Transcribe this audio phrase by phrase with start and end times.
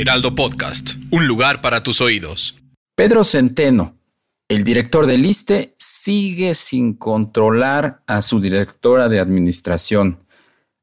[0.00, 2.56] Heraldo Podcast, un lugar para tus oídos.
[2.94, 3.96] Pedro Centeno,
[4.48, 10.20] el director del ISTE, sigue sin controlar a su directora de administración,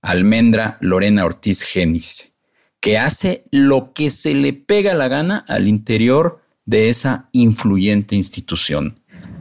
[0.01, 2.36] Almendra Lorena Ortiz Genis,
[2.81, 9.00] que hace lo que se le pega la gana al interior de esa influyente institución.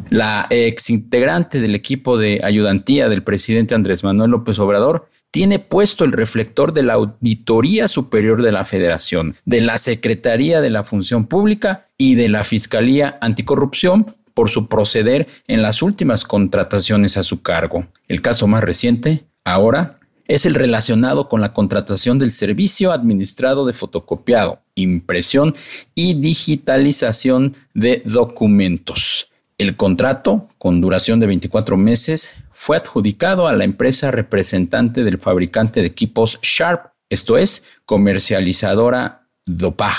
[0.08, 6.04] La ex integrante del equipo de ayudantía del presidente Andrés Manuel López Obrador tiene puesto
[6.04, 11.26] el reflector de la Auditoría Superior de la Federación, de la Secretaría de la Función
[11.26, 17.42] Pública y de la Fiscalía Anticorrupción por su proceder en las últimas contrataciones a su
[17.42, 17.88] cargo.
[18.06, 23.72] El caso más reciente, ahora, es el relacionado con la contratación del servicio administrado de
[23.72, 25.56] fotocopiado, impresión
[25.96, 29.32] y digitalización de documentos.
[29.56, 35.80] El contrato, con duración de 24 meses, fue adjudicado a la empresa representante del fabricante
[35.80, 39.94] de equipos Sharp, esto es, comercializadora Dopag,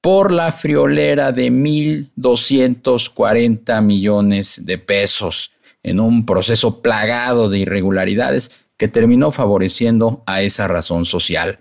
[0.00, 5.50] por la friolera de 1.240 millones de pesos
[5.82, 11.58] en un proceso plagado de irregularidades que terminó favoreciendo a esa razón social.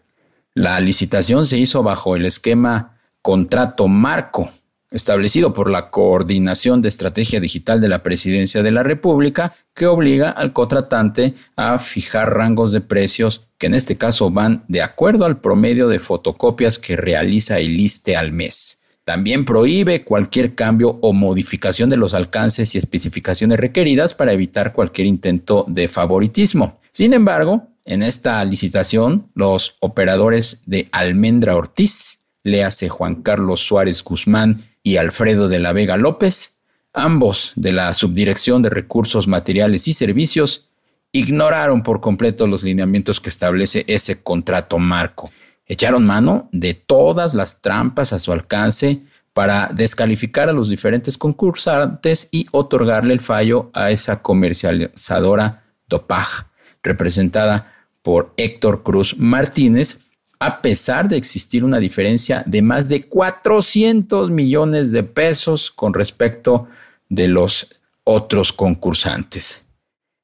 [0.53, 4.47] La licitación se hizo bajo el esquema contrato marco
[4.91, 10.29] establecido por la Coordinación de Estrategia Digital de la Presidencia de la República, que obliga
[10.29, 15.41] al contratante a fijar rangos de precios que en este caso van de acuerdo al
[15.41, 18.83] promedio de fotocopias que realiza el ISTE al mes.
[19.03, 25.07] También prohíbe cualquier cambio o modificación de los alcances y especificaciones requeridas para evitar cualquier
[25.07, 26.81] intento de favoritismo.
[26.91, 34.03] Sin embargo, en esta licitación, los operadores de Almendra Ortiz, le hace Juan Carlos Suárez
[34.03, 36.59] Guzmán y Alfredo de la Vega López,
[36.93, 40.69] ambos de la Subdirección de Recursos Materiales y Servicios,
[41.11, 45.29] ignoraron por completo los lineamientos que establece ese contrato marco.
[45.65, 49.01] Echaron mano de todas las trampas a su alcance
[49.33, 56.47] para descalificar a los diferentes concursantes y otorgarle el fallo a esa comercializadora Dopag,
[56.81, 60.06] representada por Héctor Cruz Martínez,
[60.39, 66.67] a pesar de existir una diferencia de más de 400 millones de pesos con respecto
[67.09, 69.65] de los otros concursantes.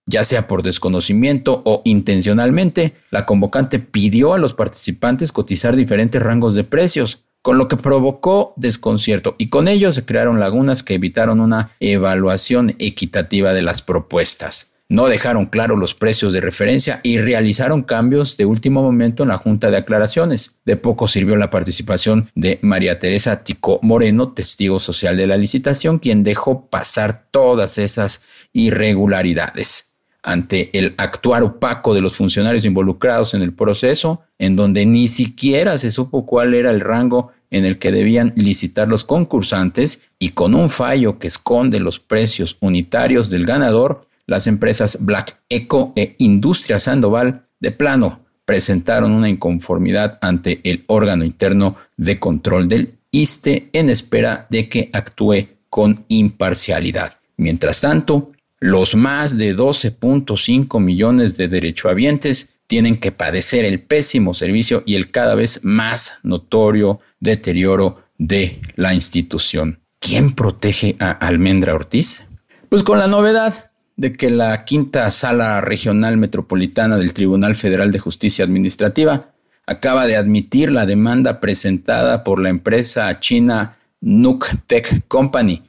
[0.05, 6.55] Ya sea por desconocimiento o intencionalmente, la convocante pidió a los participantes cotizar diferentes rangos
[6.55, 11.41] de precios, con lo que provocó desconcierto y con ello se crearon lagunas que evitaron
[11.41, 17.81] una evaluación equitativa de las propuestas no dejaron claro los precios de referencia y realizaron
[17.81, 20.61] cambios de último momento en la Junta de Aclaraciones.
[20.65, 25.97] De poco sirvió la participación de María Teresa Tico Moreno, testigo social de la licitación,
[25.97, 29.97] quien dejó pasar todas esas irregularidades.
[30.21, 35.79] Ante el actuar opaco de los funcionarios involucrados en el proceso, en donde ni siquiera
[35.79, 40.53] se supo cuál era el rango en el que debían licitar los concursantes y con
[40.53, 46.79] un fallo que esconde los precios unitarios del ganador, las empresas Black Eco e Industria
[46.79, 53.89] Sandoval de plano presentaron una inconformidad ante el órgano interno de control del ISTE en
[53.89, 57.17] espera de que actúe con imparcialidad.
[57.37, 64.83] Mientras tanto, los más de 12.5 millones de derechohabientes tienen que padecer el pésimo servicio
[64.85, 69.79] y el cada vez más notorio deterioro de la institución.
[69.99, 72.29] ¿Quién protege a Almendra Ortiz?
[72.69, 77.99] Pues con la novedad de que la quinta sala regional metropolitana del Tribunal Federal de
[77.99, 79.31] Justicia Administrativa
[79.65, 85.63] acaba de admitir la demanda presentada por la empresa china Nuk Tech Company,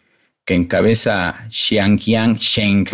[0.44, 2.86] que encabeza Xiangyang Sheng,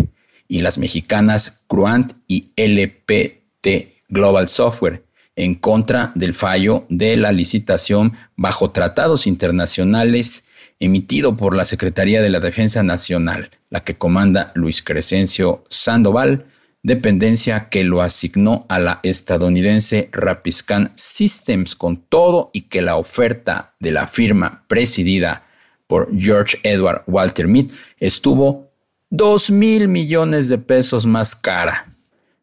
[0.51, 3.69] y las mexicanas Cruant y LPT
[4.09, 5.05] Global Software,
[5.37, 10.50] en contra del fallo de la licitación bajo tratados internacionales
[10.81, 16.47] emitido por la Secretaría de la Defensa Nacional, la que comanda Luis Crescencio Sandoval,
[16.83, 23.75] dependencia que lo asignó a la estadounidense Rapiscan Systems con todo y que la oferta
[23.79, 25.47] de la firma presidida
[25.87, 27.67] por George Edward Walter Mead
[27.99, 28.73] estuvo
[29.11, 31.93] 2 mil millones de pesos más cara.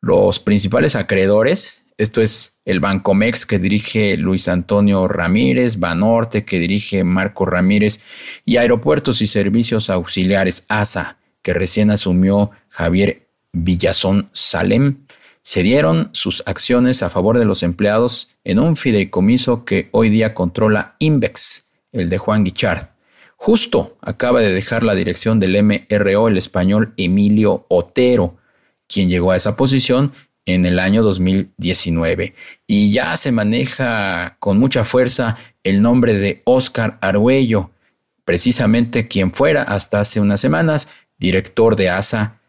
[0.00, 7.04] Los principales acreedores esto es el Bancomex que dirige Luis Antonio Ramírez, Banorte que dirige
[7.04, 8.02] Marco Ramírez
[8.44, 15.04] y Aeropuertos y Servicios Auxiliares ASA que recién asumió Javier Villazón Salem,
[15.42, 20.96] cedieron sus acciones a favor de los empleados en un fideicomiso que hoy día controla
[20.98, 22.88] Invex, el de Juan Guichard.
[23.36, 28.36] Justo acaba de dejar la dirección del MRO el español Emilio Otero,
[28.86, 30.12] quien llegó a esa posición
[30.46, 32.34] en el año 2019
[32.66, 37.70] y ya se maneja con mucha fuerza el nombre de Oscar Arguello,
[38.24, 42.40] precisamente quien fuera hasta hace unas semanas director de ASA,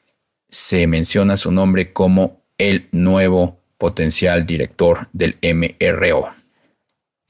[0.50, 6.30] se menciona su nombre como el nuevo potencial director del MRO.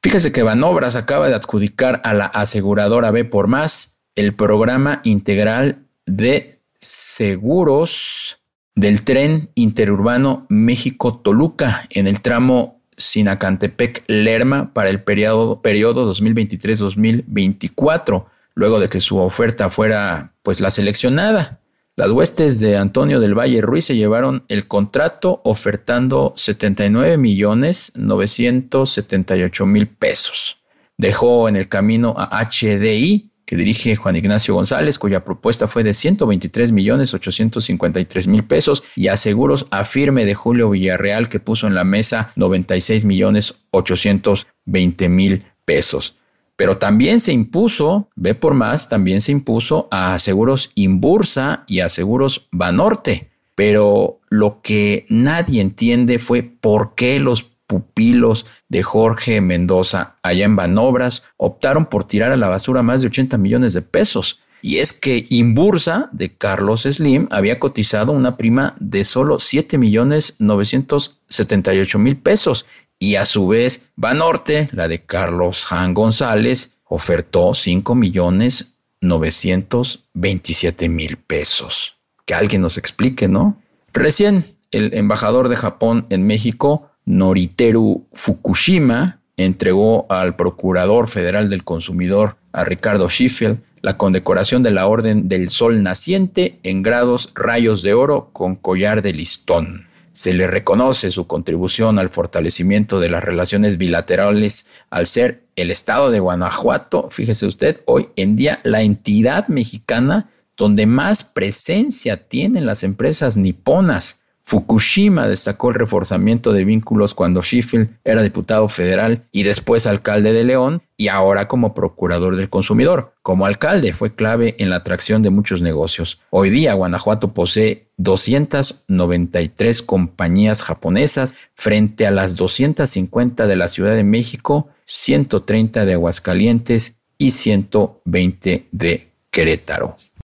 [0.01, 5.85] Fíjese que Banobras acaba de adjudicar a la aseguradora B por más el programa integral
[6.05, 8.43] de seguros
[8.75, 18.25] del tren interurbano México-Toluca en el tramo Sinacantepec-Lerma para el periodo, periodo 2023-2024,
[18.55, 21.61] luego de que su oferta fuera pues la seleccionada.
[21.95, 29.65] Las huestes de Antonio del Valle Ruiz se llevaron el contrato ofertando 79 millones 978
[29.67, 30.63] mil pesos.
[30.97, 35.93] Dejó en el camino a HDI que dirige Juan Ignacio González, cuya propuesta fue de
[35.93, 41.67] 123 millones 853 mil pesos, y a seguros a firme de Julio Villarreal, que puso
[41.67, 46.22] en la mesa 96 millones 820 mil pesos.
[46.55, 51.89] Pero también se impuso, ve por más, también se impuso a Seguros Inbursa y a
[51.89, 53.31] Seguros Banorte.
[53.55, 60.55] Pero lo que nadie entiende fue por qué los pupilos de Jorge Mendoza allá en
[60.55, 64.41] Banobras optaron por tirar a la basura más de 80 millones de pesos.
[64.61, 70.37] Y es que Inbursa de Carlos Slim había cotizado una prima de solo 7 millones
[70.39, 72.65] 978 mil pesos.
[73.03, 81.17] Y a su vez, Banorte, la de Carlos Jan González, ofertó 5 millones 927 mil
[81.17, 81.97] pesos.
[82.25, 83.61] Que alguien nos explique, ¿no?
[83.91, 92.37] Recién, el embajador de Japón en México Noriteru Fukushima entregó al Procurador Federal del Consumidor,
[92.53, 97.95] a Ricardo Sheffield, la condecoración de la Orden del Sol Naciente en grados rayos de
[97.95, 99.87] oro con collar de listón.
[100.13, 106.09] Se le reconoce su contribución al fortalecimiento de las relaciones bilaterales al ser el Estado
[106.11, 112.83] de Guanajuato, fíjese usted, hoy en día la entidad mexicana donde más presencia tienen las
[112.83, 119.87] empresas niponas Fukushima destacó el reforzamiento de vínculos cuando Sheffield era diputado federal y después
[119.87, 123.13] alcalde de León y ahora como procurador del consumidor.
[123.21, 126.19] Como alcalde fue clave en la atracción de muchos negocios.
[126.29, 134.03] Hoy día Guanajuato posee 293 compañías japonesas frente a las 250 de la Ciudad de
[134.03, 139.95] México, 130 de Aguascalientes y 120 de Querétaro.